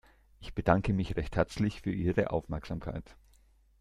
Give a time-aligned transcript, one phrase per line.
[0.39, 3.15] Ich bedanke mich recht herzlich für Ihre Aufmerksamkeit.